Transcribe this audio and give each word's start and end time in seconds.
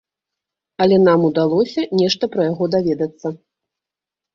Але 0.85 0.97
нам 1.01 1.27
удалося 1.29 1.87
нешта 2.03 2.23
пра 2.35 2.41
яго 2.51 2.63
даведацца. 2.81 3.27